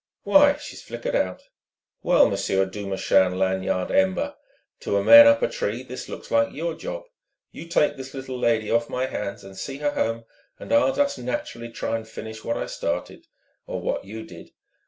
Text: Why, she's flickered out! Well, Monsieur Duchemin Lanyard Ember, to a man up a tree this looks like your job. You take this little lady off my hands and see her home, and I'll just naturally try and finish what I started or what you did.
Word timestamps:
Why, 0.23 0.55
she's 0.55 0.81
flickered 0.81 1.15
out! 1.15 1.43
Well, 2.01 2.27
Monsieur 2.27 2.65
Duchemin 2.65 3.37
Lanyard 3.37 3.91
Ember, 3.91 4.33
to 4.79 4.97
a 4.97 5.03
man 5.03 5.27
up 5.27 5.43
a 5.43 5.47
tree 5.47 5.83
this 5.83 6.09
looks 6.09 6.31
like 6.31 6.51
your 6.51 6.73
job. 6.73 7.03
You 7.51 7.67
take 7.67 7.97
this 7.97 8.11
little 8.15 8.39
lady 8.39 8.71
off 8.71 8.89
my 8.89 9.05
hands 9.05 9.43
and 9.43 9.55
see 9.55 9.77
her 9.77 9.91
home, 9.91 10.25
and 10.57 10.73
I'll 10.73 10.95
just 10.95 11.19
naturally 11.19 11.69
try 11.71 11.97
and 11.97 12.07
finish 12.07 12.43
what 12.43 12.57
I 12.57 12.65
started 12.65 13.27
or 13.67 13.79
what 13.79 14.03
you 14.03 14.25
did. 14.25 14.49